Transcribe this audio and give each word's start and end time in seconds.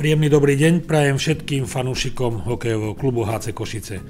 Príjemný 0.00 0.32
dobrý 0.32 0.56
deň 0.56 0.88
prajem 0.88 1.20
všetkým 1.20 1.68
fanúšikom 1.68 2.48
hokejového 2.48 2.96
klubu 2.96 3.20
HC 3.28 3.52
Košice. 3.52 4.00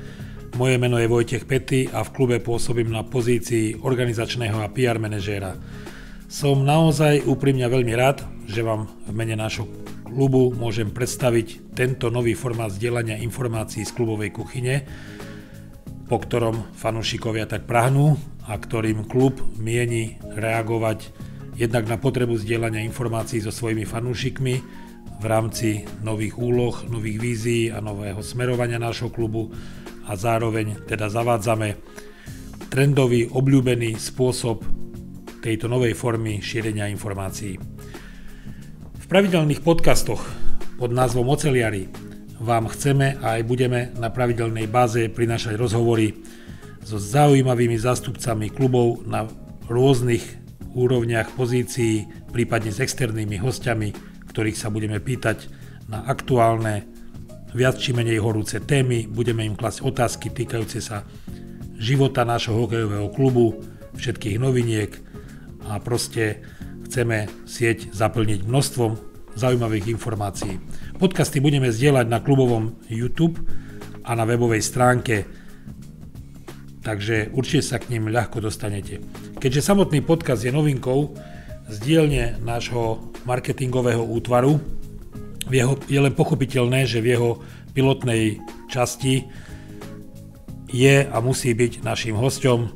Moje 0.55 0.79
meno 0.79 1.03
je 1.03 1.11
Vojtech 1.11 1.51
Pety 1.51 1.91
a 1.91 2.07
v 2.07 2.15
klube 2.15 2.39
pôsobím 2.39 2.95
na 2.95 3.03
pozícii 3.03 3.75
organizačného 3.75 4.55
a 4.63 4.71
PR 4.71 5.03
manažéra. 5.03 5.59
Som 6.31 6.63
naozaj 6.63 7.27
úprimne 7.27 7.67
veľmi 7.67 7.91
rád, 7.99 8.23
že 8.47 8.63
vám 8.63 8.87
v 8.87 9.11
mene 9.19 9.35
nášho 9.35 9.67
klubu 10.07 10.55
môžem 10.55 10.95
predstaviť 10.95 11.75
tento 11.75 12.07
nový 12.07 12.39
formát 12.39 12.71
zdieľania 12.71 13.19
informácií 13.27 13.83
z 13.83 13.91
klubovej 13.91 14.31
kuchyne, 14.31 14.87
po 16.07 16.23
ktorom 16.23 16.71
fanúšikovia 16.71 17.51
tak 17.51 17.67
prahnú 17.67 18.15
a 18.47 18.55
ktorým 18.55 19.11
klub 19.11 19.43
mieni 19.59 20.23
reagovať 20.23 21.11
jednak 21.59 21.91
na 21.91 21.99
potrebu 21.99 22.39
zdieľania 22.39 22.87
informácií 22.87 23.43
so 23.43 23.51
svojimi 23.51 23.83
fanúšikmi, 23.83 24.87
v 25.21 25.25
rámci 25.29 25.85
nových 26.01 26.41
úloh, 26.41 26.73
nových 26.89 27.21
vízií 27.21 27.65
a 27.69 27.85
nového 27.85 28.25
smerovania 28.25 28.81
nášho 28.81 29.13
klubu 29.13 29.53
a 30.09 30.17
zároveň 30.17 30.89
teda 30.89 31.13
zavádzame 31.13 31.77
trendový, 32.73 33.29
obľúbený 33.29 34.01
spôsob 34.01 34.65
tejto 35.45 35.69
novej 35.69 35.93
formy 35.93 36.41
šírenia 36.41 36.89
informácií. 36.89 37.61
V 38.97 39.05
pravidelných 39.05 39.61
podcastoch 39.61 40.25
pod 40.81 40.89
názvom 40.89 41.29
Oceliari 41.29 41.93
vám 42.41 42.73
chceme 42.73 43.21
a 43.21 43.37
aj 43.37 43.43
budeme 43.45 43.93
na 44.01 44.09
pravidelnej 44.09 44.65
báze 44.73 45.05
prinášať 45.13 45.61
rozhovory 45.61 46.17
so 46.81 46.97
zaujímavými 46.97 47.77
zástupcami 47.77 48.49
klubov 48.49 49.05
na 49.05 49.29
rôznych 49.69 50.25
úrovniach 50.73 51.37
pozícií, 51.37 52.09
prípadne 52.33 52.73
s 52.73 52.81
externými 52.81 53.37
hostiami, 53.37 54.10
ktorých 54.31 54.55
sa 54.55 54.71
budeme 54.71 55.03
pýtať 55.03 55.51
na 55.91 56.07
aktuálne, 56.07 56.87
viac 57.51 57.83
či 57.83 57.91
menej 57.91 58.23
horúce 58.23 58.63
témy, 58.63 59.11
budeme 59.11 59.43
im 59.43 59.59
klasť 59.59 59.83
otázky 59.83 60.31
týkajúce 60.31 60.79
sa 60.79 61.03
života 61.75 62.23
nášho 62.23 62.55
hokejového 62.55 63.11
klubu, 63.11 63.59
všetkých 63.99 64.39
noviniek 64.39 64.95
a 65.67 65.83
proste 65.83 66.47
chceme 66.87 67.27
sieť 67.43 67.91
zaplniť 67.91 68.47
množstvom 68.47 68.93
zaujímavých 69.35 69.91
informácií. 69.91 70.63
Podcasty 71.03 71.43
budeme 71.43 71.75
zdieľať 71.75 72.07
na 72.07 72.23
klubovom 72.23 72.79
YouTube 72.87 73.43
a 74.07 74.15
na 74.15 74.23
webovej 74.23 74.63
stránke, 74.63 75.27
takže 76.87 77.35
určite 77.35 77.67
sa 77.67 77.83
k 77.83 77.99
ním 77.99 78.15
ľahko 78.15 78.39
dostanete. 78.39 79.03
Keďže 79.43 79.67
samotný 79.75 80.07
podcast 80.07 80.47
je 80.47 80.55
novinkou, 80.55 81.19
z 81.71 81.77
dielne 81.79 82.35
nášho 82.43 83.10
marketingového 83.25 84.05
útvaru. 84.05 84.61
Jeho, 85.51 85.75
je 85.91 85.99
len 85.99 86.15
pochopiteľné, 86.15 86.87
že 86.87 87.03
v 87.03 87.19
jeho 87.19 87.31
pilotnej 87.75 88.39
časti 88.71 89.27
je 90.71 91.03
a 91.03 91.17
musí 91.19 91.51
byť 91.51 91.83
našim 91.83 92.15
hostom 92.15 92.71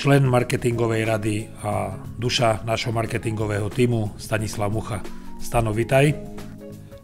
člen 0.00 0.24
marketingovej 0.28 1.02
rady 1.04 1.36
a 1.60 1.92
duša 2.16 2.64
našho 2.64 2.88
marketingového 2.88 3.68
týmu 3.68 4.16
Stanislav 4.16 4.72
Mucha. 4.72 5.04
Stano, 5.40 5.76
vitaj. 5.76 6.16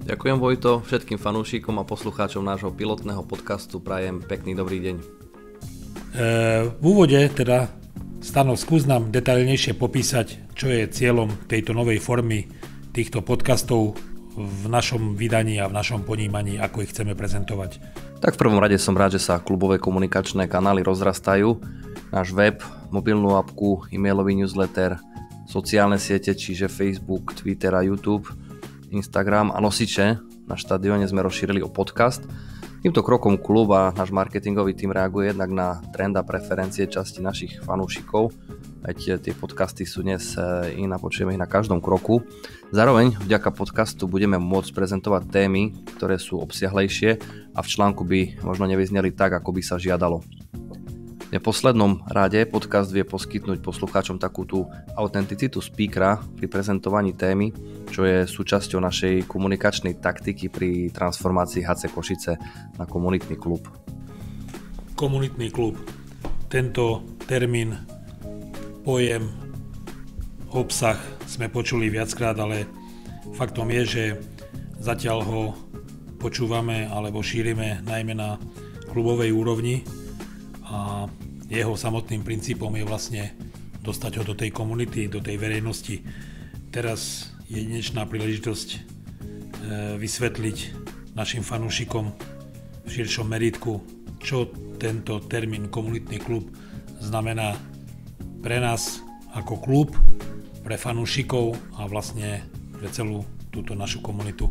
Ďakujem 0.07 0.39
Vojto, 0.41 0.81
všetkým 0.81 1.21
fanúšikom 1.21 1.77
a 1.77 1.85
poslucháčom 1.85 2.41
nášho 2.41 2.73
pilotného 2.73 3.21
podcastu 3.27 3.85
prajem 3.85 4.25
pekný 4.25 4.57
dobrý 4.57 4.81
deň. 4.81 4.97
E, 4.97 5.05
v 6.73 6.85
úvode 6.85 7.21
teda 7.37 7.69
Stano, 8.25 8.57
skús 8.57 8.89
nám 8.89 9.13
detailnejšie 9.13 9.77
popísať, 9.77 10.57
čo 10.57 10.73
je 10.73 10.89
cieľom 10.89 11.29
tejto 11.47 11.77
novej 11.77 12.01
formy 12.01 12.49
týchto 12.97 13.21
podcastov 13.21 13.93
v 14.37 14.65
našom 14.69 15.17
vydaní 15.17 15.61
a 15.61 15.69
v 15.69 15.77
našom 15.77 16.01
ponímaní, 16.01 16.57
ako 16.57 16.85
ich 16.85 16.93
chceme 16.97 17.13
prezentovať. 17.13 17.77
Tak 18.25 18.37
v 18.37 18.41
prvom 18.41 18.57
rade 18.57 18.81
som 18.81 18.97
rád, 18.97 19.21
že 19.21 19.25
sa 19.25 19.41
klubové 19.41 19.77
komunikačné 19.77 20.49
kanály 20.49 20.81
rozrastajú. 20.81 21.61
Náš 22.09 22.33
web, 22.33 22.65
mobilnú 22.89 23.37
apku, 23.37 23.85
e-mailový 23.93 24.33
newsletter, 24.41 24.97
sociálne 25.45 26.01
siete, 26.01 26.33
čiže 26.33 26.73
Facebook, 26.73 27.37
Twitter 27.37 27.77
a 27.77 27.85
YouTube, 27.85 28.33
Instagram 28.89 29.53
a 29.53 29.61
nosiče. 29.61 30.17
Na 30.49 30.57
štadióne 30.57 31.05
sme 31.05 31.21
rozšírili 31.21 31.61
o 31.61 31.69
podcast 31.69 32.25
Týmto 32.85 33.01
krokom 33.01 33.41
klub 33.41 33.73
a 33.73 33.89
náš 33.97 34.13
marketingový 34.13 34.77
tým 34.77 34.93
reaguje 34.93 35.33
jednak 35.33 35.49
na 35.49 35.81
trend 35.97 36.13
a 36.21 36.23
preferencie 36.23 36.85
časti 36.85 37.25
našich 37.25 37.65
fanúšikov, 37.65 38.37
veď 38.85 39.17
tie 39.19 39.33
podcasty 39.33 39.89
sú 39.89 40.05
dnes 40.05 40.37
e, 40.37 40.77
iná, 40.77 41.01
počujeme 41.01 41.33
ich 41.33 41.41
na 41.41 41.49
každom 41.49 41.81
kroku. 41.81 42.21
Zároveň 42.71 43.17
vďaka 43.17 43.49
podcastu 43.57 44.05
budeme 44.05 44.37
môcť 44.37 44.77
prezentovať 44.77 45.23
témy, 45.33 45.73
ktoré 45.97 46.21
sú 46.21 46.37
obsiahlejšie 46.39 47.17
a 47.57 47.61
v 47.65 47.71
článku 47.71 48.05
by 48.05 48.45
možno 48.45 48.69
nevyzneli 48.69 49.09
tak, 49.11 49.33
ako 49.33 49.57
by 49.57 49.63
sa 49.65 49.81
žiadalo. 49.81 50.21
V 51.27 51.35
neposlednom 51.35 52.07
rade 52.07 52.39
podcast 52.47 52.95
vie 52.95 53.03
poskytnúť 53.03 53.59
poslucháčom 53.59 54.15
takú 54.15 54.47
tú 54.47 54.71
autenticitu 54.95 55.59
speakera 55.59 56.23
pri 56.23 56.47
prezentovaní 56.47 57.19
témy, 57.19 57.51
čo 57.91 58.07
je 58.07 58.31
súčasťou 58.31 58.79
našej 58.79 59.27
komunikačnej 59.27 59.99
taktiky 59.99 60.47
pri 60.47 60.95
transformácii 60.95 61.67
HC 61.67 61.91
Košice 61.91 62.33
na 62.79 62.87
komunitný 62.87 63.35
klub. 63.35 63.67
Komunitný 64.95 65.51
klub. 65.51 65.75
Tento 66.47 67.03
termín, 67.27 67.75
pojem, 68.87 69.27
obsah 70.55 71.03
sme 71.27 71.51
počuli 71.51 71.91
viackrát, 71.91 72.39
ale 72.39 72.71
faktom 73.35 73.67
je, 73.75 73.83
že 73.83 74.05
zatiaľ 74.79 75.19
ho 75.27 75.43
počúvame 76.23 76.87
alebo 76.87 77.19
šírime 77.19 77.83
najmä 77.83 78.15
na 78.15 78.39
klubovej 78.95 79.35
úrovni 79.35 80.06
a 80.67 81.07
jeho 81.47 81.79
samotným 81.79 82.27
princípom 82.27 82.75
je 82.75 82.85
vlastne 82.85 83.23
dostať 83.87 84.13
ho 84.19 84.25
do 84.27 84.35
tej 84.35 84.51
komunity, 84.51 85.07
do 85.07 85.23
tej 85.23 85.39
verejnosti. 85.39 86.03
Teraz 86.75 87.31
je 87.47 87.63
dnešná 87.63 88.03
príležitosť 88.11 88.69
e, 88.75 88.79
vysvetliť 89.95 90.59
našim 91.15 91.47
fanúšikom 91.47 92.11
v 92.83 92.89
širšom 92.91 93.31
meritku, 93.31 93.79
čo 94.19 94.51
tento 94.77 95.23
termín 95.31 95.71
komunitný 95.71 96.19
klub 96.19 96.51
znamená 96.99 97.55
pre 98.43 98.59
nás 98.59 99.01
ako 99.39 99.63
klub, 99.63 99.89
pre 100.67 100.75
fanúšikov 100.75 101.55
a 101.79 101.87
vlastne 101.87 102.43
pre 102.75 102.91
celú 102.91 103.23
túto 103.55 103.79
našu 103.79 104.03
komunitu. 104.03 104.51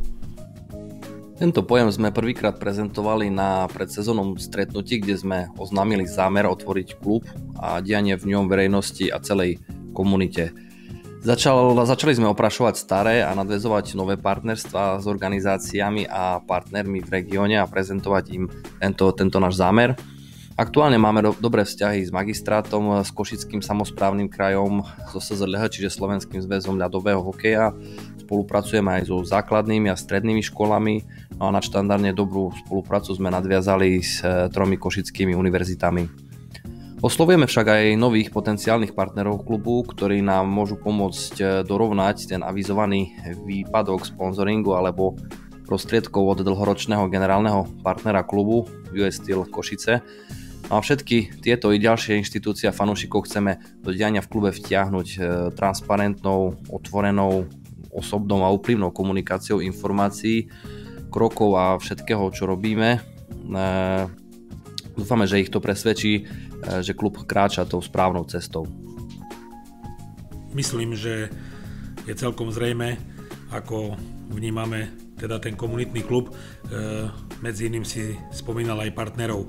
Tento 1.36 1.68
pojem 1.68 1.92
sme 1.92 2.16
prvýkrát 2.16 2.56
prezentovali 2.56 3.28
na 3.28 3.68
predsezónnom 3.68 4.40
stretnutí, 4.40 5.04
kde 5.04 5.16
sme 5.20 5.40
oznámili 5.60 6.08
zámer 6.08 6.48
otvoriť 6.48 6.96
klub 7.04 7.28
a 7.60 7.84
dianie 7.84 8.16
v 8.16 8.32
ňom 8.32 8.48
verejnosti 8.48 9.12
a 9.12 9.20
celej 9.20 9.60
komunite. 9.92 10.56
Začal, 11.28 11.76
začali 11.84 12.16
sme 12.16 12.32
oprašovať 12.32 12.76
staré 12.80 13.16
a 13.20 13.36
nadvezovať 13.36 14.00
nové 14.00 14.16
partnerstva 14.16 15.04
s 15.04 15.06
organizáciami 15.12 16.08
a 16.08 16.40
partnermi 16.40 17.04
v 17.04 17.10
regióne 17.12 17.60
a 17.60 17.68
prezentovať 17.68 18.26
im 18.32 18.48
tento, 18.80 19.12
tento 19.12 19.36
náš 19.36 19.60
zámer. 19.60 19.92
Aktuálne 20.56 20.96
máme 20.96 21.20
do, 21.20 21.32
dobré 21.36 21.68
vzťahy 21.68 22.08
s 22.08 22.16
magistrátom, 22.16 23.04
s 23.04 23.12
Košickým 23.12 23.60
samozprávnym 23.60 24.32
krajom, 24.32 24.88
so 25.12 25.20
SZLH, 25.20 25.68
čiže 25.68 25.92
Slovenským 25.92 26.40
zväzom 26.40 26.80
ľadového 26.80 27.20
hokeja. 27.20 27.76
Spolupracujeme 28.24 29.02
aj 29.02 29.12
so 29.12 29.20
základnými 29.20 29.92
a 29.92 30.00
strednými 30.00 30.40
školami 30.40 31.04
na 31.40 31.60
štandardne 31.60 32.16
dobrú 32.16 32.52
spoluprácu 32.66 33.12
sme 33.16 33.28
nadviazali 33.32 34.00
s 34.00 34.24
e, 34.24 34.48
tromi 34.52 34.80
košickými 34.80 35.36
univerzitami. 35.36 36.04
Oslovujeme 37.04 37.46
však 37.46 37.68
aj 37.68 37.86
nových 38.00 38.32
potenciálnych 38.32 38.96
partnerov 38.96 39.44
klubu, 39.44 39.84
ktorí 39.84 40.24
nám 40.24 40.48
môžu 40.48 40.80
pomôcť 40.80 41.34
e, 41.40 41.46
dorovnať 41.68 42.32
ten 42.32 42.42
avizovaný 42.42 43.16
výpadok 43.44 44.08
sponzoringu 44.08 44.74
alebo 44.80 45.20
prostriedkov 45.68 46.24
od 46.24 46.40
dlhoročného 46.46 47.10
generálneho 47.12 47.68
partnera 47.84 48.24
klubu 48.24 48.70
US 48.96 49.20
Steel 49.20 49.44
Košice, 49.50 50.06
No 50.66 50.78
a 50.78 50.82
všetky 50.82 51.46
tieto 51.46 51.70
i 51.70 51.78
ďalšie 51.78 52.18
inštitúcie 52.18 52.66
a 52.66 52.74
fanúšikov 52.74 53.30
chceme 53.30 53.62
do 53.86 53.94
diania 53.94 54.26
v 54.26 54.30
klube 54.34 54.50
vtiahnuť 54.50 55.08
e, 55.14 55.18
transparentnou, 55.54 56.58
otvorenou, 56.74 57.46
osobnou 57.94 58.42
a 58.42 58.50
úprimnou 58.50 58.90
komunikáciou 58.90 59.62
informácií, 59.62 60.50
krokov 61.16 61.56
a 61.56 61.80
všetkého, 61.80 62.28
čo 62.36 62.44
robíme. 62.44 63.00
E, 63.00 63.00
dúfame, 65.00 65.24
že 65.24 65.40
ich 65.40 65.48
to 65.48 65.64
presvedčí, 65.64 66.14
e, 66.20 66.24
že 66.84 66.92
klub 66.92 67.24
kráča 67.24 67.64
tou 67.64 67.80
správnou 67.80 68.28
cestou. 68.28 68.68
Myslím, 70.52 70.92
že 70.92 71.32
je 72.04 72.14
celkom 72.20 72.52
zrejme, 72.52 73.00
ako 73.56 73.96
vnímame 74.28 74.92
teda 75.16 75.40
ten 75.40 75.56
komunitný 75.56 76.04
klub. 76.04 76.36
Medzi 77.40 77.72
iným 77.72 77.88
si 77.88 78.16
spomínal 78.36 78.84
aj 78.84 78.96
partnerov 78.96 79.48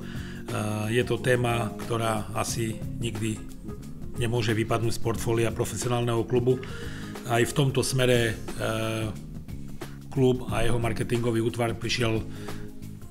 je 0.90 1.02
to 1.02 1.18
téma, 1.18 1.74
ktorá 1.86 2.30
asi 2.34 2.78
nikdy 3.02 3.38
nemôže 4.16 4.54
vypadnúť 4.54 4.96
z 4.96 5.02
portfólia 5.02 5.50
profesionálneho 5.52 6.24
klubu. 6.24 6.62
Aj 7.26 7.42
v 7.42 7.52
tomto 7.52 7.82
smere 7.82 8.32
e, 8.32 8.34
klub 10.16 10.48
a 10.48 10.64
jeho 10.64 10.80
marketingový 10.80 11.44
útvar 11.44 11.76
prišiel 11.76 12.24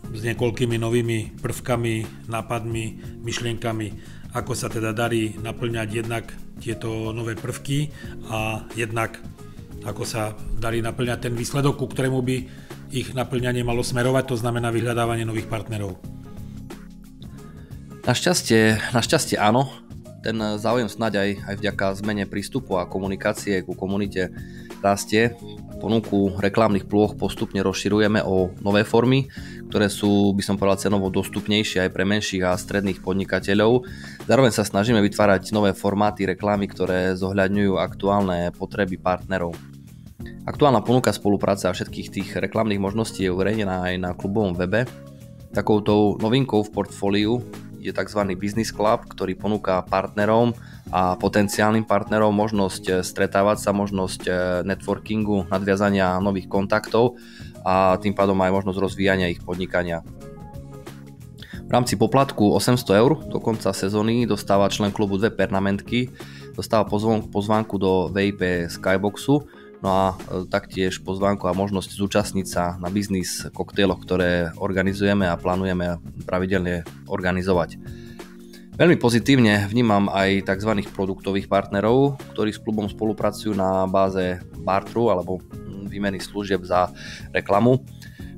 s 0.09 0.19
niekoľkými 0.25 0.81
novými 0.81 1.37
prvkami, 1.37 2.25
nápadmi, 2.25 2.85
myšlienkami, 3.21 3.87
ako 4.33 4.57
sa 4.57 4.73
teda 4.73 4.89
darí 4.89 5.37
naplňať 5.37 5.87
jednak 5.93 6.33
tieto 6.57 7.13
nové 7.13 7.37
prvky 7.37 7.93
a 8.33 8.65
jednak 8.73 9.21
ako 9.85 10.01
sa 10.01 10.33
darí 10.57 10.81
naplňať 10.81 11.29
ten 11.29 11.33
výsledok, 11.37 11.77
ku 11.77 11.85
ktorému 11.85 12.25
by 12.25 12.37
ich 12.89 13.13
naplňanie 13.13 13.61
malo 13.61 13.85
smerovať, 13.85 14.33
to 14.33 14.41
znamená 14.41 14.73
vyhľadávanie 14.73 15.29
nových 15.29 15.45
partnerov. 15.45 16.01
Našťastie, 18.05 18.93
našťastie 18.97 19.37
áno, 19.37 19.69
ten 20.25 20.37
záujem 20.57 20.89
snáď 20.89 21.21
aj, 21.21 21.29
aj 21.53 21.55
vďaka 21.61 21.85
zmene 22.01 22.25
prístupu 22.25 22.81
a 22.81 22.89
komunikácie 22.89 23.61
ku 23.61 23.77
komunite 23.77 24.33
rastie. 24.85 25.33
Ponuku 25.81 26.37
reklamných 26.37 26.85
plôch 26.85 27.17
postupne 27.17 27.59
rozširujeme 27.65 28.21
o 28.21 28.53
nové 28.61 28.85
formy, 28.85 29.27
ktoré 29.67 29.89
sú, 29.89 30.31
by 30.37 30.43
som 30.45 30.55
povedal, 30.55 30.87
cenovo 30.87 31.09
dostupnejšie 31.09 31.83
aj 31.85 31.89
pre 31.91 32.05
menších 32.05 32.45
a 32.45 32.53
stredných 32.53 33.01
podnikateľov. 33.01 33.83
Zároveň 34.29 34.53
sa 34.53 34.63
snažíme 34.63 35.01
vytvárať 35.01 35.51
nové 35.51 35.73
formáty 35.73 36.29
reklamy, 36.29 36.69
ktoré 36.69 37.17
zohľadňujú 37.17 37.81
aktuálne 37.81 38.53
potreby 38.53 39.01
partnerov. 39.01 39.57
Aktuálna 40.45 40.85
ponuka 40.85 41.09
spolupráce 41.09 41.65
a 41.65 41.75
všetkých 41.75 42.07
tých 42.13 42.29
reklamných 42.37 42.79
možností 42.79 43.25
je 43.25 43.33
uverejnená 43.33 43.91
aj 43.91 43.95
na 43.99 44.11
klubovom 44.13 44.53
webe. 44.53 44.85
Takoutou 45.51 46.21
novinkou 46.21 46.63
v 46.63 46.71
portfóliu 46.71 47.41
je 47.85 47.93
tzv. 47.93 48.21
Business 48.33 48.73
Club, 48.73 49.05
ktorý 49.05 49.37
ponúka 49.37 49.85
partnerom 49.85 50.57
a 50.89 51.13
potenciálnym 51.17 51.85
partnerom 51.85 52.33
možnosť 52.33 52.83
eh, 52.89 52.95
stretávať 53.05 53.57
sa, 53.61 53.71
možnosť 53.71 54.21
eh, 54.25 54.35
networkingu, 54.65 55.45
nadviazania 55.47 56.17
nových 56.17 56.49
kontaktov 56.49 57.21
a 57.65 57.97
tým 58.01 58.17
pádom 58.17 58.37
aj 58.41 58.51
možnosť 58.61 58.81
rozvíjania 58.81 59.29
ich 59.29 59.41
podnikania. 59.41 60.01
V 61.65 61.71
rámci 61.73 61.97
poplatku 61.97 62.53
800 62.53 63.01
eur 63.01 63.11
do 63.25 63.41
konca 63.41 63.73
sezóny 63.73 64.29
dostáva 64.29 64.69
člen 64.69 64.93
klubu 64.93 65.17
dve 65.17 65.33
pernamentky, 65.33 66.13
dostáva 66.53 66.85
pozvánku 67.25 67.75
do 67.81 68.13
VIP 68.13 68.69
Skyboxu, 68.69 69.49
no 69.85 69.91
a 69.93 70.05
eh, 70.17 70.49
taktiež 70.49 71.05
pozvánku 71.05 71.45
a 71.45 71.53
možnosť 71.53 71.93
zúčastniť 71.93 72.47
sa 72.49 72.73
na 72.81 72.89
biznis 72.89 73.45
koktejloch, 73.53 74.01
ktoré 74.01 74.49
organizujeme 74.57 75.29
a 75.29 75.37
plánujeme 75.37 76.01
pravidelne 76.25 76.81
organizovať. 77.05 77.77
Veľmi 78.75 78.99
pozitívne 78.99 79.71
vnímam 79.71 80.11
aj 80.11 80.51
tzv. 80.51 80.83
produktových 80.91 81.47
partnerov, 81.47 82.19
ktorí 82.35 82.51
s 82.51 82.59
klubom 82.59 82.91
spolupracujú 82.91 83.55
na 83.55 83.87
báze 83.87 84.43
bartru 84.59 85.07
alebo 85.07 85.39
výmeny 85.87 86.19
služieb 86.19 86.59
za 86.67 86.91
reklamu. 87.31 87.79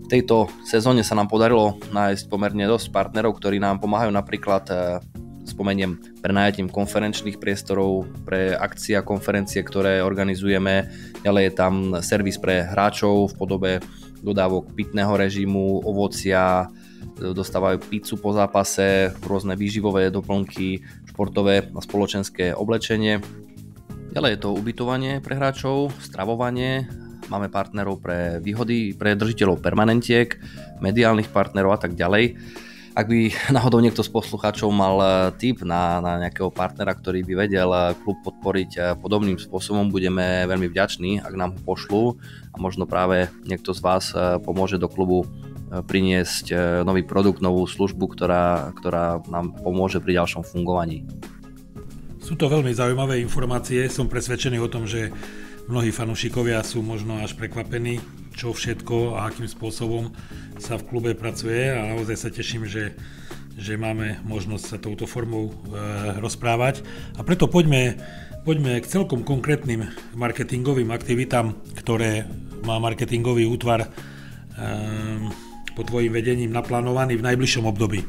V 0.05 0.07
tejto 0.07 0.45
sezóne 0.61 1.01
sa 1.01 1.17
nám 1.17 1.25
podarilo 1.25 1.81
nájsť 1.89 2.29
pomerne 2.29 2.69
dosť 2.69 2.93
partnerov, 2.93 3.33
ktorí 3.33 3.57
nám 3.57 3.81
pomáhajú 3.81 4.13
napríklad 4.13 4.63
e, 4.69 4.75
spomeniem 5.47 6.19
prenajatím 6.19 6.67
konferenčných 6.67 7.39
priestorov 7.39 8.05
pre 8.27 8.51
akcie 8.53 8.99
a 8.99 9.07
konferencie, 9.07 9.63
ktoré 9.63 10.03
organizujeme. 10.03 10.91
Ďalej 11.23 11.43
je 11.47 11.53
tam 11.55 11.73
servis 12.03 12.35
pre 12.35 12.67
hráčov 12.67 13.31
v 13.31 13.37
podobe 13.39 13.71
dodávok 14.19 14.75
pitného 14.75 15.15
režimu, 15.15 15.87
ovocia, 15.87 16.67
dostávajú 17.17 17.79
pizzu 17.87 18.19
po 18.19 18.35
zápase, 18.35 19.15
rôzne 19.23 19.55
výživové 19.55 20.11
doplnky, 20.11 20.83
športové 21.09 21.71
a 21.71 21.79
spoločenské 21.79 22.53
oblečenie. 22.53 23.23
Ďalej 24.13 24.31
je 24.37 24.41
to 24.41 24.57
ubytovanie 24.57 25.21
pre 25.21 25.37
hráčov, 25.37 25.93
stravovanie, 26.01 26.89
máme 27.29 27.51
partnerov 27.51 28.01
pre 28.01 28.39
výhody, 28.41 28.95
pre 28.95 29.13
držiteľov 29.13 29.61
permanentiek, 29.61 30.37
mediálnych 30.79 31.29
partnerov 31.29 31.77
a 31.77 31.79
tak 31.79 31.93
ďalej. 31.93 32.37
Ak 32.97 33.05
by 33.05 33.29
náhodou 33.55 33.77
niekto 33.77 34.01
z 34.01 34.09
poslucháčov 34.09 34.73
mal 34.73 34.97
eh, 34.97 35.09
tip 35.37 35.61
na, 35.61 36.01
na 36.01 36.17
nejakého 36.25 36.49
partnera, 36.49 36.97
ktorý 36.97 37.21
by 37.21 37.33
vedel 37.45 37.69
eh, 37.69 37.93
klub 38.01 38.17
podporiť 38.25 38.71
eh, 38.73 38.83
podobným 38.97 39.37
spôsobom, 39.37 39.93
budeme 39.93 40.49
veľmi 40.49 40.65
vďační, 40.65 41.21
ak 41.21 41.33
nám 41.37 41.53
ho 41.53 41.59
pošlú 41.61 42.17
a 42.51 42.57
možno 42.57 42.89
práve 42.89 43.29
niekto 43.45 43.69
z 43.77 43.85
vás 43.85 44.09
pomôže 44.41 44.81
do 44.81 44.89
klubu 44.89 45.29
priniesť 45.67 46.45
e, 46.47 46.55
nový 46.87 47.03
produkt, 47.03 47.43
novú 47.43 47.67
službu, 47.67 48.15
ktorá, 48.15 48.71
ktorá 48.71 49.19
nám 49.27 49.51
pomôže 49.59 49.99
pri 49.99 50.23
ďalšom 50.23 50.47
fungovaní. 50.47 51.03
Sú 52.23 52.39
to 52.39 52.47
veľmi 52.47 52.71
zaujímavé 52.71 53.19
informácie. 53.19 53.83
Som 53.91 54.07
presvedčený 54.07 54.63
o 54.63 54.71
tom, 54.71 54.87
že 54.87 55.11
mnohí 55.67 55.91
fanúšikovia 55.91 56.63
sú 56.63 56.79
možno 56.79 57.19
až 57.19 57.35
prekvapení, 57.35 57.99
čo 58.37 58.53
všetko 58.53 59.17
a 59.17 59.33
akým 59.33 59.49
spôsobom 59.49 60.13
sa 60.61 60.77
v 60.77 60.85
klube 60.85 61.11
pracuje 61.17 61.73
a 61.73 61.97
naozaj 61.97 62.15
sa 62.15 62.29
teším, 62.29 62.69
že, 62.69 62.93
že 63.57 63.81
máme 63.81 64.21
možnosť 64.29 64.63
sa 64.63 64.77
touto 64.77 65.09
formou 65.09 65.49
e, 65.49 65.53
rozprávať. 66.21 66.85
A 67.17 67.25
preto 67.25 67.49
poďme, 67.49 67.97
poďme 68.45 68.77
k 68.77 68.85
celkom 68.85 69.25
konkrétnym 69.25 69.89
marketingovým 70.13 70.93
aktivitám, 70.93 71.57
ktoré 71.81 72.29
má 72.61 72.77
marketingový 72.77 73.49
útvar 73.49 73.81
e, 73.81 73.89
pod 75.73 75.89
tvojim 75.89 76.13
vedením 76.13 76.53
naplánovaný 76.53 77.17
v 77.17 77.25
najbližšom 77.33 77.65
období? 77.65 78.05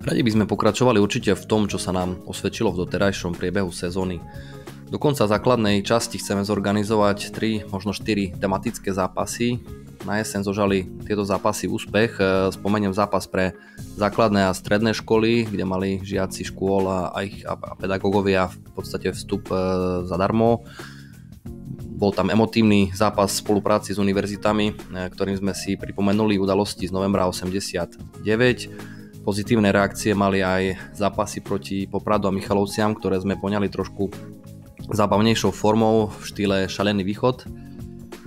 Radi 0.00 0.24
by 0.24 0.32
sme 0.32 0.48
pokračovali 0.48 0.96
určite 0.96 1.36
v 1.36 1.44
tom, 1.44 1.68
čo 1.68 1.76
sa 1.76 1.92
nám 1.92 2.24
osvedčilo 2.24 2.72
v 2.72 2.88
doterajšom 2.88 3.36
priebehu 3.36 3.68
sezóny. 3.68 4.16
Do 4.90 4.98
konca 4.98 5.22
základnej 5.22 5.86
časti 5.86 6.18
chceme 6.18 6.42
zorganizovať 6.42 7.30
3, 7.30 7.70
možno 7.70 7.94
4 7.94 8.34
tematické 8.42 8.90
zápasy. 8.90 9.62
Na 10.02 10.18
jeseň 10.18 10.42
zožali 10.42 10.90
tieto 11.06 11.22
zápasy 11.22 11.70
úspech. 11.70 12.18
Spomeniem 12.50 12.90
zápas 12.90 13.30
pre 13.30 13.54
základné 13.94 14.50
a 14.50 14.56
stredné 14.56 14.90
školy, 14.90 15.46
kde 15.46 15.62
mali 15.62 16.02
žiaci 16.02 16.42
škôl 16.42 16.90
a, 16.90 17.14
ich, 17.22 17.46
a 17.46 17.54
pedagógovia 17.78 18.50
v 18.50 18.70
podstate 18.74 19.14
vstup 19.14 19.46
e, 19.54 19.56
zadarmo. 20.10 20.66
Bol 21.94 22.10
tam 22.10 22.26
emotívny 22.26 22.90
zápas 22.90 23.30
v 23.38 23.46
spolupráci 23.46 23.94
s 23.94 24.02
univerzitami, 24.02 24.66
e, 24.74 25.06
ktorým 25.06 25.38
sme 25.38 25.54
si 25.54 25.78
pripomenuli 25.78 26.34
udalosti 26.34 26.90
z 26.90 26.92
novembra 26.96 27.30
89. 27.30 28.10
Pozitívne 29.22 29.70
reakcie 29.70 30.18
mali 30.18 30.42
aj 30.42 30.96
zápasy 30.98 31.44
proti 31.44 31.86
Popradu 31.86 32.26
a 32.26 32.34
Michalovciam, 32.34 32.96
ktoré 32.96 33.20
sme 33.20 33.38
poňali 33.38 33.68
trošku 33.68 34.08
zábavnejšou 34.90 35.54
formou 35.54 36.10
v 36.10 36.22
štýle 36.26 36.56
Šalený 36.66 37.06
východ. 37.06 37.46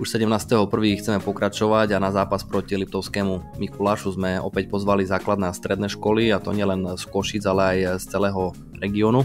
Už 0.00 0.10
17.1. 0.10 0.66
chceme 0.98 1.18
pokračovať 1.22 1.94
a 1.94 2.02
na 2.02 2.10
zápas 2.10 2.42
proti 2.42 2.74
Liptovskému 2.74 3.60
Mikulášu 3.60 4.16
sme 4.16 4.42
opäť 4.42 4.72
pozvali 4.72 5.06
základné 5.06 5.52
a 5.52 5.54
stredné 5.54 5.86
školy 5.92 6.34
a 6.34 6.42
to 6.42 6.50
nielen 6.50 6.98
z 6.98 7.04
Košic, 7.06 7.44
ale 7.46 7.62
aj 7.62 8.02
z 8.02 8.04
celého 8.10 8.50
regiónu. 8.82 9.22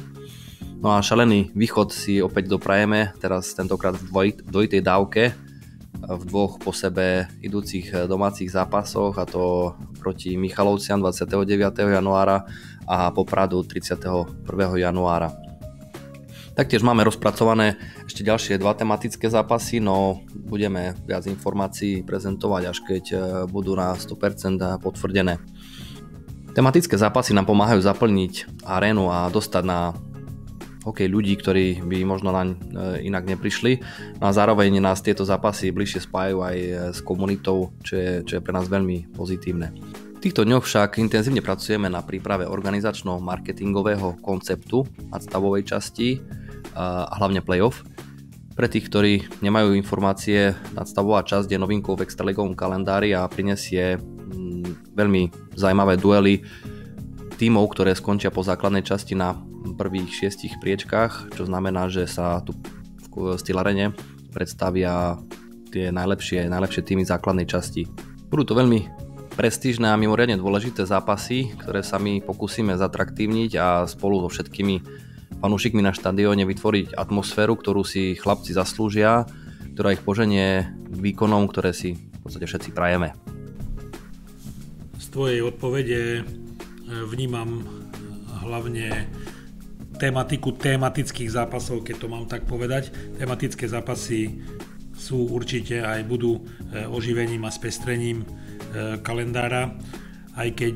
No 0.80 0.94
a 0.94 1.02
šalený 1.02 1.56
východ 1.58 1.90
si 1.90 2.22
opäť 2.22 2.52
doprajeme, 2.54 3.18
teraz 3.18 3.56
tentokrát 3.58 3.98
v 3.98 4.04
dvoj, 4.14 4.28
dvojitej 4.46 4.82
dávke, 4.86 5.24
v 6.00 6.24
dvoch 6.30 6.62
po 6.62 6.70
sebe 6.70 7.28
idúcich 7.42 7.92
domácich 8.06 8.54
zápasoch 8.54 9.18
a 9.18 9.26
to 9.26 9.74
proti 9.98 10.38
Michalovciam 10.38 11.02
29. 11.02 11.58
januára 11.98 12.46
a 12.86 13.10
Popradu 13.10 13.66
31. 13.66 14.38
januára. 14.78 15.49
Taktiež 16.60 16.84
máme 16.84 17.08
rozpracované 17.08 17.80
ešte 18.04 18.20
ďalšie 18.20 18.60
dva 18.60 18.76
tematické 18.76 19.32
zápasy, 19.32 19.80
no 19.80 20.28
budeme 20.36 20.92
viac 21.08 21.24
informácií 21.24 22.04
prezentovať, 22.04 22.64
až 22.68 22.78
keď 22.84 23.04
e, 23.08 23.18
budú 23.48 23.80
na 23.80 23.96
100% 23.96 24.60
potvrdené. 24.84 25.40
Tematické 26.52 27.00
zápasy 27.00 27.32
nám 27.32 27.48
pomáhajú 27.48 27.80
zaplniť 27.80 28.60
arénu 28.68 29.08
a 29.08 29.32
dostať 29.32 29.64
na 29.64 29.96
hokej 30.84 31.08
ľudí, 31.08 31.40
ktorí 31.40 31.80
by 31.80 32.04
možno 32.04 32.36
naň 32.36 32.48
e, 32.52 32.58
inak 33.08 33.24
neprišli. 33.24 33.80
No 34.20 34.28
a 34.28 34.36
zároveň 34.36 34.84
nás 34.84 35.00
tieto 35.00 35.24
zápasy 35.24 35.72
bližšie 35.72 36.12
spájajú 36.12 36.44
aj 36.44 36.58
e, 36.60 36.72
s 36.92 37.00
komunitou, 37.00 37.72
čo 37.88 37.96
je, 37.96 38.12
čo 38.28 38.36
je 38.36 38.44
pre 38.44 38.52
nás 38.52 38.68
veľmi 38.68 39.16
pozitívne. 39.16 39.72
V 40.20 40.28
týchto 40.28 40.44
dňoch 40.44 40.68
však 40.68 41.00
intenzívne 41.00 41.40
pracujeme 41.40 41.88
na 41.88 42.04
príprave 42.04 42.44
organizačno-marketingového 42.44 44.20
konceptu 44.20 44.84
nadstavovej 45.08 45.64
časti 45.64 46.39
a 46.76 47.14
hlavne 47.18 47.42
playoff. 47.42 47.86
Pre 48.54 48.68
tých, 48.68 48.92
ktorí 48.92 49.14
nemajú 49.40 49.72
informácie, 49.72 50.52
nadstavová 50.76 51.24
časť 51.24 51.48
je 51.48 51.62
novinkou 51.62 51.96
v 51.96 52.04
extraligovom 52.04 52.60
kalendári 52.60 53.16
a 53.16 53.24
prinesie 53.32 53.96
mm, 53.96 54.94
veľmi 55.00 55.56
zaujímavé 55.56 55.96
duely 55.96 56.44
tímov, 57.40 57.72
ktoré 57.72 57.96
skončia 57.96 58.36
po 58.36 58.44
základnej 58.44 58.84
časti 58.84 59.16
na 59.16 59.40
prvých 59.80 60.12
šiestich 60.12 60.60
priečkách, 60.60 61.32
čo 61.32 61.48
znamená, 61.48 61.88
že 61.88 62.04
sa 62.04 62.44
tu 62.44 62.52
v 63.16 63.36
Stylarene 63.40 63.96
predstavia 64.32 65.16
tie 65.72 65.92
najlepšie, 65.92 66.48
najlepšie 66.52 66.82
týmy 66.84 67.04
základnej 67.08 67.48
časti. 67.48 67.88
Budú 68.28 68.44
to 68.44 68.54
veľmi 68.60 68.86
prestížne 69.40 69.88
a 69.88 70.00
mimoriadne 70.00 70.36
dôležité 70.36 70.84
zápasy, 70.84 71.56
ktoré 71.64 71.80
sa 71.80 71.96
my 71.96 72.20
pokúsime 72.20 72.76
zatraktívniť 72.76 73.52
a 73.56 73.68
spolu 73.88 74.20
so 74.24 74.30
všetkými 74.30 75.08
fanúšikmi 75.38 75.86
na 75.86 75.94
štadióne 75.94 76.44
vytvoriť 76.50 76.98
atmosféru, 76.98 77.56
ktorú 77.56 77.86
si 77.86 78.18
chlapci 78.18 78.52
zaslúžia, 78.52 79.30
ktorá 79.78 79.96
ich 79.96 80.04
poženie 80.04 80.68
výkonom, 80.92 81.48
ktoré 81.48 81.72
si 81.72 81.96
v 81.96 82.20
podstate 82.20 82.50
všetci 82.50 82.70
prajeme. 82.76 83.16
Z 85.00 85.06
tvojej 85.16 85.40
odpovede 85.40 86.02
e, 86.20 86.22
vnímam 87.08 87.64
hlavne 88.44 89.08
tematiku 89.96 90.56
tematických 90.56 91.32
zápasov, 91.32 91.88
keď 91.88 91.96
to 91.96 92.08
mám 92.12 92.28
tak 92.28 92.44
povedať. 92.44 92.92
Tematické 93.16 93.72
zápasy 93.72 94.44
sú 95.00 95.32
určite 95.32 95.80
aj 95.80 96.04
budú 96.04 96.44
e, 96.44 96.84
oživením 96.84 97.48
a 97.48 97.56
spestrením 97.56 98.22
e, 98.22 99.00
kalendára, 99.00 99.80
aj 100.36 100.50
keď 100.56 100.76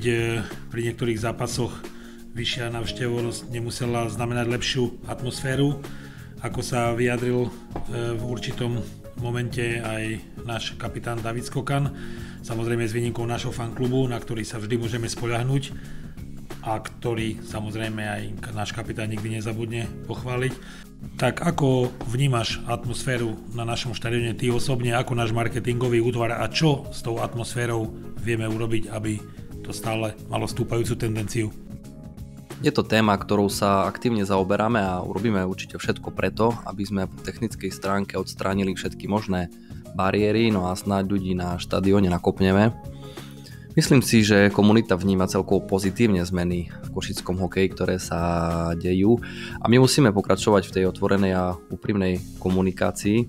pri 0.72 0.80
niektorých 0.92 1.20
zápasoch 1.20 1.72
vyššia 2.34 2.74
navštevovosť 2.74 3.54
nemusela 3.54 4.10
znamenať 4.10 4.46
lepšiu 4.50 5.06
atmosféru, 5.06 5.78
ako 6.42 6.60
sa 6.66 6.92
vyjadril 6.98 7.48
v 7.94 8.24
určitom 8.26 8.82
momente 9.22 9.80
aj 9.80 10.20
náš 10.44 10.74
kapitán 10.76 11.22
David 11.22 11.46
Skokan, 11.46 11.94
samozrejme 12.42 12.90
s 12.90 12.92
výnimkou 12.92 13.24
nášho 13.24 13.54
fanklubu, 13.54 14.10
na 14.10 14.18
ktorý 14.18 14.42
sa 14.42 14.58
vždy 14.58 14.76
môžeme 14.82 15.06
spoľahnúť 15.06 15.72
a 16.66 16.82
ktorý 16.82 17.40
samozrejme 17.46 18.02
aj 18.02 18.22
náš 18.52 18.74
kapitán 18.74 19.14
nikdy 19.14 19.38
nezabudne 19.40 19.86
pochváliť. 20.10 20.54
Tak 21.20 21.44
ako 21.44 21.92
vnímaš 22.10 22.64
atmosféru 22.66 23.36
na 23.54 23.68
našom 23.68 23.94
štadióne 23.94 24.34
ty 24.34 24.50
osobne, 24.50 24.96
ako 24.96 25.14
náš 25.14 25.36
marketingový 25.36 26.02
útvar 26.02 26.34
a 26.34 26.48
čo 26.50 26.88
s 26.90 27.04
tou 27.04 27.20
atmosférou 27.20 27.92
vieme 28.18 28.48
urobiť, 28.48 28.90
aby 28.90 29.20
to 29.64 29.72
stále 29.72 30.16
malo 30.28 30.48
stúpajúcu 30.48 30.96
tendenciu? 30.96 31.63
Je 32.62 32.70
to 32.70 32.86
téma, 32.86 33.18
ktorou 33.18 33.50
sa 33.50 33.90
aktívne 33.90 34.28
zaoberáme 34.28 34.78
a 34.78 35.02
urobíme 35.02 35.42
určite 35.48 35.82
všetko 35.82 36.14
preto, 36.14 36.54
aby 36.68 36.84
sme 36.86 37.10
po 37.10 37.18
technickej 37.24 37.74
stránke 37.74 38.20
odstránili 38.20 38.78
všetky 38.78 39.10
možné 39.10 39.50
bariéry, 39.98 40.54
no 40.54 40.70
a 40.70 40.78
snáď 40.78 41.18
ľudí 41.18 41.34
na 41.34 41.58
štadióne 41.58 42.12
nakopneme. 42.14 42.76
Myslím 43.74 44.06
si, 44.06 44.22
že 44.22 44.54
komunita 44.54 44.94
vníma 44.94 45.26
celkovo 45.26 45.66
pozitívne 45.66 46.22
zmeny 46.22 46.70
v 46.70 46.90
košickom 46.94 47.42
hokeji, 47.42 47.74
ktoré 47.74 47.98
sa 47.98 48.22
dejú 48.78 49.18
a 49.58 49.66
my 49.66 49.82
musíme 49.82 50.14
pokračovať 50.14 50.70
v 50.70 50.74
tej 50.78 50.84
otvorenej 50.94 51.34
a 51.34 51.58
úprimnej 51.74 52.22
komunikácii. 52.38 53.26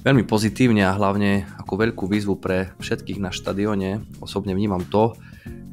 Veľmi 0.00 0.24
pozitívne 0.24 0.88
a 0.88 0.96
hlavne 0.96 1.44
ako 1.60 1.72
veľkú 1.84 2.08
výzvu 2.08 2.40
pre 2.40 2.72
všetkých 2.80 3.20
na 3.20 3.28
štadióne 3.28 4.08
osobne 4.24 4.56
vnímam 4.56 4.80
to, 4.88 5.12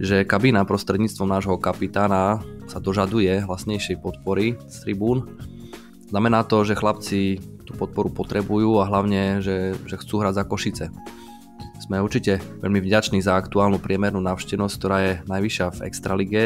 že 0.02 0.26
kabína 0.26 0.66
prostredníctvom 0.66 1.30
nášho 1.30 1.56
kapitána 1.62 2.42
sa 2.66 2.80
dožaduje 2.82 3.46
hlasnejšej 3.46 4.02
podpory 4.02 4.58
z 4.66 4.76
tribún. 4.84 5.38
Znamená 6.10 6.46
to, 6.46 6.62
že 6.66 6.78
chlapci 6.78 7.42
tú 7.64 7.74
podporu 7.74 8.12
potrebujú 8.12 8.84
a 8.84 8.88
hlavne, 8.90 9.40
že, 9.40 9.74
že 9.88 9.96
chcú 9.98 10.22
hrať 10.22 10.34
za 10.38 10.44
Košice. 10.44 10.86
Sme 11.84 12.00
určite 12.00 12.40
veľmi 12.64 12.80
vďační 12.80 13.20
za 13.20 13.36
aktuálnu 13.36 13.76
priemernú 13.80 14.24
návštevnosť, 14.24 14.76
ktorá 14.80 14.98
je 15.04 15.14
najvyššia 15.28 15.68
v 15.68 15.84
Extralige. 15.84 16.44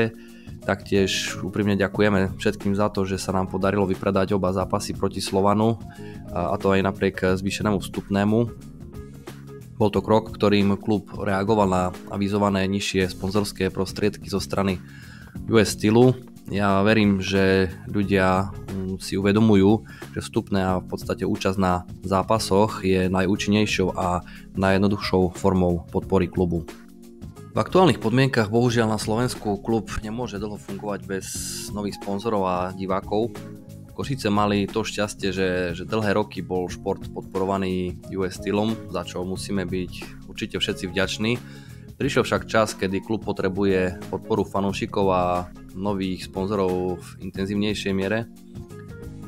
Taktiež 0.66 1.38
úprimne 1.46 1.78
ďakujeme 1.78 2.42
všetkým 2.42 2.74
za 2.74 2.90
to, 2.90 3.06
že 3.06 3.22
sa 3.22 3.32
nám 3.38 3.46
podarilo 3.46 3.86
vypredať 3.86 4.34
oba 4.34 4.50
zápasy 4.50 4.98
proti 4.98 5.22
Slovanu 5.22 5.78
a 6.34 6.58
to 6.58 6.74
aj 6.74 6.82
napriek 6.82 7.38
zvýšenému 7.38 7.78
vstupnému. 7.78 8.40
Bol 9.78 9.94
to 9.94 10.02
krok, 10.02 10.34
ktorým 10.34 10.74
klub 10.82 11.14
reagoval 11.14 11.70
na 11.70 11.84
avizované 12.10 12.66
nižšie 12.66 13.14
sponzorské 13.14 13.70
prostriedky 13.70 14.26
zo 14.26 14.42
strany 14.42 14.82
US 15.54 15.78
Stylu. 15.78 16.18
Ja 16.50 16.82
verím, 16.82 17.22
že 17.22 17.70
ľudia 17.86 18.50
mm, 18.50 18.98
si 18.98 19.20
uvedomujú, 19.22 19.86
že 20.18 20.24
vstupné 20.26 20.60
a 20.66 20.82
v 20.82 20.88
podstate 20.90 21.30
účasť 21.30 21.60
na 21.62 21.86
zápasoch 22.02 22.82
je 22.82 23.06
najúčinnejšou 23.06 23.94
a 23.94 24.26
najjednoduchšou 24.58 25.38
formou 25.38 25.86
podpory 25.94 26.26
klubu. 26.26 26.66
V 27.54 27.58
aktuálnych 27.62 27.98
podmienkach 27.98 28.54
bohužiaľ 28.54 28.98
na 28.98 29.02
Slovensku 29.02 29.58
klub 29.62 29.90
nemôže 30.06 30.38
dlho 30.38 30.62
fungovať 30.62 31.00
bez 31.10 31.26
nových 31.74 31.98
sponzorov 31.98 32.46
a 32.46 32.58
divákov, 32.74 33.34
Košice 33.98 34.30
mali 34.30 34.70
to 34.70 34.86
šťastie, 34.86 35.34
že, 35.34 35.74
že 35.74 35.82
dlhé 35.82 36.14
roky 36.14 36.46
bol 36.46 36.70
šport 36.70 37.02
podporovaný 37.10 37.98
US 38.14 38.38
stylom, 38.38 38.94
za 38.94 39.02
čo 39.02 39.26
musíme 39.26 39.66
byť 39.66 39.94
určite 40.30 40.62
všetci 40.62 40.86
vďační. 40.86 41.42
Prišiel 41.98 42.22
však 42.22 42.46
čas, 42.46 42.78
kedy 42.78 43.02
klub 43.02 43.26
potrebuje 43.26 43.98
podporu 44.14 44.46
fanúšikov 44.46 45.06
a 45.10 45.24
nových 45.74 46.30
sponzorov 46.30 47.02
v 47.02 47.10
intenzívnejšej 47.26 47.94
miere. 47.98 48.30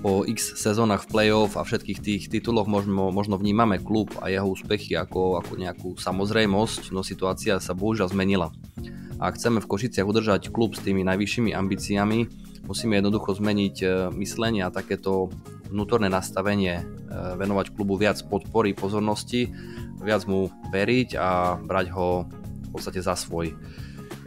Po 0.06 0.22
x 0.22 0.54
sezónach 0.54 1.10
v 1.10 1.18
play-off 1.18 1.58
a 1.58 1.66
všetkých 1.66 2.00
tých 2.06 2.24
tituloch 2.30 2.70
možno, 2.70 3.10
možno 3.10 3.42
vnímame 3.42 3.82
klub 3.82 4.14
a 4.22 4.30
jeho 4.30 4.54
úspechy 4.54 4.94
ako, 4.94 5.42
ako 5.42 5.58
nejakú 5.58 5.98
samozrejmosť, 5.98 6.94
no 6.94 7.02
situácia 7.02 7.58
sa 7.58 7.74
bohužiaľ 7.74 8.14
zmenila. 8.14 8.54
A 9.18 9.34
chceme 9.34 9.66
v 9.66 9.68
Košiciach 9.68 10.06
udržať 10.06 10.54
klub 10.54 10.78
s 10.78 10.86
tými 10.86 11.02
najvyššími 11.10 11.58
ambíciami, 11.58 12.49
Musíme 12.70 13.02
jednoducho 13.02 13.34
zmeniť 13.34 13.76
e, 13.82 13.88
myslenie 14.22 14.62
a 14.62 14.70
takéto 14.70 15.34
vnútorné 15.74 16.06
nastavenie, 16.06 16.78
e, 16.78 16.84
venovať 17.42 17.74
klubu 17.74 17.98
viac 17.98 18.22
podpory, 18.30 18.78
pozornosti, 18.78 19.50
viac 19.98 20.30
mu 20.30 20.54
veriť 20.70 21.18
a 21.18 21.58
brať 21.58 21.90
ho 21.98 22.30
v 22.30 22.70
podstate 22.70 23.02
za 23.02 23.18
svoj. 23.18 23.58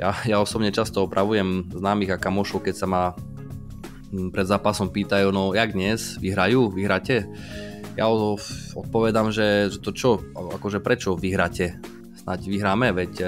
Ja, 0.03 0.11
ja 0.27 0.43
osobne 0.43 0.75
často 0.75 1.07
opravujem 1.07 1.71
známych 1.71 2.19
a 2.19 2.19
kamošov, 2.19 2.67
keď 2.67 2.75
sa 2.75 2.91
ma 2.91 3.03
pred 4.11 4.47
zápasom 4.51 4.91
pýtajú, 4.91 5.31
no 5.31 5.55
jak 5.55 5.71
dnes, 5.79 6.19
vyhrajú, 6.19 6.75
vyhráte? 6.75 7.31
Ja 7.95 8.11
odpovedám, 8.11 9.31
že, 9.31 9.71
že 9.71 9.79
to 9.79 9.95
čo, 9.95 10.19
akože 10.35 10.83
prečo 10.83 11.15
vyhráte? 11.15 11.79
Snáď 12.19 12.51
vyhráme, 12.51 12.91
veď 12.91 13.13
e, 13.23 13.25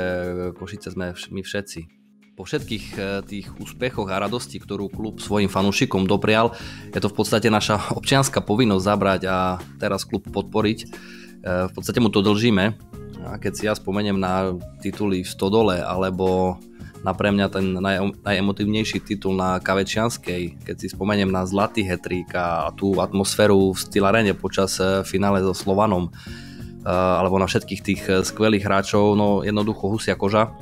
Košice 0.58 0.90
sme 0.90 1.14
my 1.14 1.42
všetci 1.46 2.03
po 2.34 2.42
všetkých 2.42 2.86
eh, 2.98 3.04
tých 3.24 3.46
úspechoch 3.62 4.10
a 4.10 4.20
radosti, 4.26 4.58
ktorú 4.58 4.90
klub 4.90 5.22
svojim 5.22 5.46
fanúšikom 5.46 6.04
doprial, 6.10 6.52
je 6.90 7.00
to 7.00 7.08
v 7.10 7.16
podstate 7.16 7.48
naša 7.48 7.88
občianská 7.98 8.42
povinnosť 8.42 8.84
zabrať 8.84 9.22
a 9.30 9.58
teraz 9.78 10.02
klub 10.02 10.26
podporiť. 10.26 10.78
Eh, 10.84 11.64
v 11.70 11.72
podstate 11.72 12.02
mu 12.02 12.10
to 12.10 12.20
dlžíme. 12.20 12.74
A 13.24 13.40
keď 13.40 13.52
si 13.56 13.64
ja 13.64 13.72
spomeniem 13.72 14.20
na 14.20 14.52
tituly 14.84 15.24
v 15.24 15.32
Stodole 15.32 15.80
alebo 15.80 16.60
na 17.00 17.16
pre 17.16 17.32
mňa 17.32 17.46
ten 17.48 17.72
naj, 17.72 18.20
najemotívnejší 18.20 19.00
titul 19.00 19.32
na 19.36 19.60
Kavečianskej, 19.60 20.60
keď 20.60 20.76
si 20.76 20.92
spomeniem 20.92 21.32
na 21.32 21.48
Zlatý 21.48 21.84
hetrík 21.84 22.32
a 22.36 22.68
tú 22.76 23.00
atmosféru 23.00 23.72
v 23.72 23.80
Stylarene 23.80 24.36
počas 24.36 24.76
eh, 24.76 25.00
finále 25.06 25.40
so 25.40 25.54
Slovanom, 25.56 26.10
alebo 26.84 27.40
na 27.40 27.48
všetkých 27.48 27.80
tých 27.80 28.02
skvelých 28.28 28.68
hráčov, 28.68 29.16
no 29.16 29.40
jednoducho 29.40 29.88
husia 29.88 30.20
koža 30.20 30.52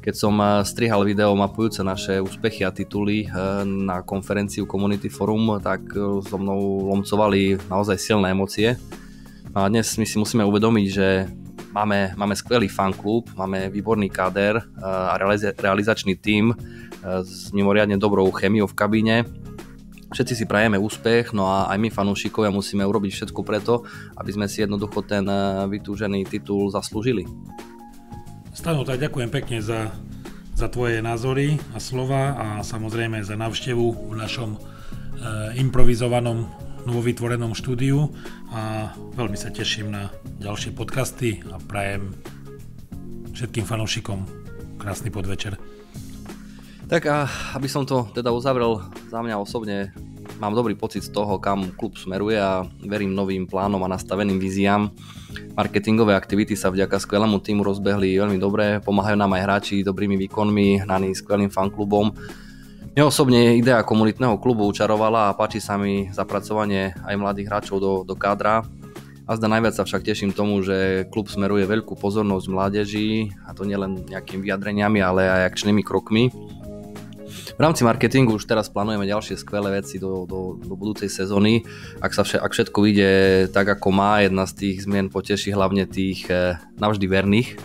keď 0.00 0.14
som 0.16 0.34
eh, 0.40 0.64
strihal 0.64 1.04
video 1.04 1.36
mapujúce 1.36 1.84
naše 1.84 2.18
úspechy 2.18 2.64
a 2.64 2.72
tituly 2.72 3.28
eh, 3.28 3.62
na 3.64 4.00
konferenciu 4.00 4.64
Community 4.64 5.12
Forum, 5.12 5.60
tak 5.60 5.84
eh, 5.92 6.00
so 6.24 6.36
mnou 6.40 6.88
lomcovali 6.90 7.60
naozaj 7.68 8.00
silné 8.00 8.32
emócie. 8.32 8.80
A 9.52 9.68
dnes 9.68 9.86
my 9.98 10.06
si 10.06 10.16
musíme 10.16 10.46
uvedomiť, 10.46 10.86
že 10.88 11.26
máme, 11.76 12.16
máme 12.16 12.34
skvelý 12.38 12.70
fanklub, 12.70 13.28
máme 13.34 13.66
výborný 13.66 14.06
káder 14.06 14.62
a 14.78 15.18
realizačný 15.58 16.14
tím 16.14 16.54
s 17.02 17.50
mimoriadne 17.50 17.98
dobrou 17.98 18.30
chemiou 18.30 18.70
v 18.70 18.78
kabíne. 18.78 19.16
Všetci 20.14 20.34
si 20.38 20.44
prajeme 20.46 20.78
úspech, 20.78 21.34
no 21.34 21.50
a 21.50 21.66
aj 21.66 21.82
my 21.82 21.90
fanúšikovia 21.90 22.54
musíme 22.54 22.86
urobiť 22.86 23.10
všetko 23.10 23.42
preto, 23.42 23.82
aby 24.22 24.30
sme 24.30 24.46
si 24.46 24.62
jednoducho 24.62 25.02
ten 25.02 25.26
vytúžený 25.66 26.30
titul 26.30 26.70
zaslúžili. 26.70 27.26
Stano, 28.60 28.84
tak 28.84 29.00
ďakujem 29.00 29.32
pekne 29.32 29.64
za, 29.64 29.88
za 30.52 30.68
tvoje 30.68 31.00
názory 31.00 31.56
a 31.72 31.80
slova 31.80 32.36
a 32.36 32.46
samozrejme 32.60 33.24
za 33.24 33.32
návštevu 33.32 34.12
v 34.12 34.14
našom 34.20 34.52
e, 34.52 34.58
improvizovanom 35.56 36.44
novovytvorenom 36.84 37.56
štúdiu 37.56 38.12
a 38.52 38.92
veľmi 39.16 39.32
sa 39.40 39.48
teším 39.48 39.88
na 39.88 40.12
ďalšie 40.44 40.76
podcasty 40.76 41.40
a 41.48 41.56
prajem 41.56 42.12
všetkým 43.32 43.64
fanúšikom 43.64 44.28
krásny 44.76 45.08
podvečer. 45.08 45.56
Tak 46.84 47.08
a 47.08 47.32
aby 47.56 47.64
som 47.64 47.88
to 47.88 48.12
teda 48.12 48.28
uzavrel 48.28 48.84
za 49.08 49.24
mňa 49.24 49.40
osobne, 49.40 49.96
mám 50.40 50.56
dobrý 50.56 50.74
pocit 50.74 51.04
z 51.04 51.12
toho, 51.12 51.38
kam 51.38 51.70
klub 51.76 52.00
smeruje 52.00 52.40
a 52.40 52.64
verím 52.82 53.14
novým 53.14 53.46
plánom 53.46 53.84
a 53.84 53.92
nastaveným 53.92 54.40
víziám 54.40 54.90
marketingové 55.54 56.16
aktivity 56.16 56.56
sa 56.56 56.72
vďaka 56.72 56.96
skvelému 56.96 57.42
týmu 57.42 57.60
rozbehli 57.60 58.16
veľmi 58.18 58.38
dobre, 58.40 58.80
pomáhajú 58.80 59.16
nám 59.18 59.36
aj 59.36 59.42
hráči 59.44 59.76
dobrými 59.84 60.16
výkonmi, 60.26 60.86
hnaní 60.86 61.14
skvelým 61.14 61.52
fanklubom. 61.52 62.14
Mne 62.96 63.02
osobne 63.06 63.54
idea 63.54 63.78
komunitného 63.86 64.40
klubu 64.42 64.66
učarovala 64.66 65.30
a 65.30 65.36
páči 65.36 65.62
sa 65.62 65.78
mi 65.78 66.10
zapracovanie 66.10 66.96
aj 67.06 67.14
mladých 67.14 67.48
hráčov 67.52 67.76
do, 67.78 67.92
do 68.02 68.14
kádra. 68.18 68.66
A 69.30 69.38
zda 69.38 69.46
najviac 69.46 69.78
sa 69.78 69.86
však 69.86 70.02
teším 70.02 70.34
tomu, 70.34 70.58
že 70.58 71.06
klub 71.14 71.30
smeruje 71.30 71.62
veľkú 71.62 71.94
pozornosť 71.94 72.46
mládeži, 72.50 73.30
a 73.46 73.54
to 73.54 73.62
nielen 73.62 74.02
nejakými 74.10 74.42
vyjadreniami, 74.42 74.98
ale 74.98 75.30
aj 75.30 75.54
akčnými 75.54 75.86
krokmi. 75.86 76.34
V 77.60 77.68
rámci 77.68 77.84
marketingu 77.84 78.40
už 78.40 78.48
teraz 78.48 78.72
plánujeme 78.72 79.04
ďalšie 79.04 79.36
skvelé 79.36 79.84
veci 79.84 80.00
do, 80.00 80.24
do, 80.24 80.56
do 80.56 80.74
budúcej 80.80 81.12
sezóny. 81.12 81.60
Ak, 82.00 82.16
sa 82.16 82.24
vše, 82.24 82.40
ak 82.40 82.56
všetko 82.56 82.78
ide 82.88 83.10
tak, 83.52 83.68
ako 83.68 83.92
má, 83.92 84.24
jedna 84.24 84.48
z 84.48 84.56
tých 84.56 84.88
zmien 84.88 85.12
poteší 85.12 85.52
hlavne 85.52 85.84
tých 85.84 86.24
e, 86.32 86.56
navždy 86.80 87.04
verných. 87.04 87.60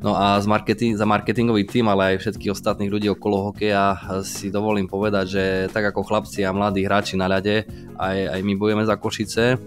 No 0.00 0.16
a 0.16 0.40
z 0.40 0.48
marketing, 0.48 0.96
za 0.96 1.04
marketingový 1.04 1.68
tým, 1.68 1.92
ale 1.92 2.16
aj 2.16 2.24
všetkých 2.24 2.56
ostatných 2.56 2.88
ľudí 2.88 3.12
okolo 3.12 3.52
hokeja 3.52 4.00
si 4.24 4.48
dovolím 4.48 4.88
povedať, 4.88 5.26
že 5.28 5.44
tak 5.68 5.84
ako 5.84 6.00
chlapci 6.00 6.40
a 6.40 6.56
mladí 6.56 6.88
hráči 6.88 7.20
na 7.20 7.28
ľade, 7.28 7.68
aj, 8.00 8.16
aj 8.32 8.40
my 8.40 8.56
bojujeme 8.56 8.88
za 8.88 8.96
Košice. 8.96 9.60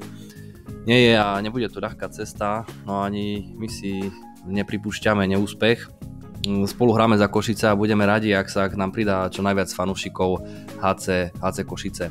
Nie 0.90 1.14
je 1.14 1.14
a 1.14 1.38
nebude 1.46 1.70
to 1.70 1.78
ľahká 1.78 2.10
cesta, 2.10 2.66
no 2.90 3.06
ani 3.06 3.54
my 3.54 3.70
si 3.70 4.02
nepripúšťame 4.50 5.30
neúspech 5.30 5.97
spolu 6.66 6.92
hráme 6.96 7.20
za 7.20 7.28
Košice 7.28 7.72
a 7.72 7.80
budeme 7.80 8.08
radi, 8.08 8.32
ak 8.32 8.48
sa 8.48 8.68
k 8.72 8.80
nám 8.80 8.96
pridá 8.96 9.28
čo 9.28 9.44
najviac 9.44 9.72
fanúšikov 9.72 10.44
HC, 10.80 11.36
HC 11.36 11.58
Košice. 11.68 12.06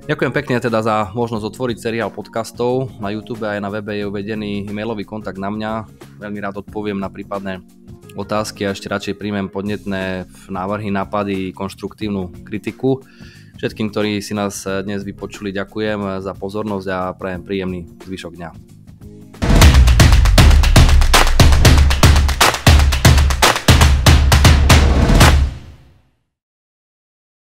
Ďakujem 0.00 0.32
pekne 0.32 0.56
teda 0.58 0.82
za 0.82 0.96
možnosť 1.14 1.44
otvoriť 1.54 1.78
seriál 1.78 2.10
podcastov. 2.10 2.90
Na 2.98 3.14
YouTube 3.14 3.46
aj 3.46 3.62
na 3.62 3.70
webe 3.70 3.94
je 3.94 4.08
uvedený 4.08 4.66
e-mailový 4.66 5.06
kontakt 5.06 5.38
na 5.38 5.52
mňa. 5.52 5.72
Veľmi 6.18 6.38
rád 6.42 6.66
odpoviem 6.66 6.98
na 6.98 7.12
prípadné 7.12 7.62
otázky 8.18 8.66
a 8.66 8.74
ešte 8.74 8.90
radšej 8.90 9.14
príjmem 9.20 9.46
podnetné 9.46 10.26
návrhy, 10.50 10.90
nápady, 10.90 11.54
konštruktívnu 11.54 12.42
kritiku. 12.42 13.04
Všetkým, 13.60 13.92
ktorí 13.92 14.18
si 14.18 14.34
nás 14.34 14.64
dnes 14.64 15.04
vypočuli, 15.04 15.52
ďakujem 15.54 16.24
za 16.24 16.32
pozornosť 16.34 16.86
a 16.90 16.98
prajem 17.14 17.44
príjemný 17.44 17.86
zvyšok 18.02 18.32
dňa. 18.34 18.79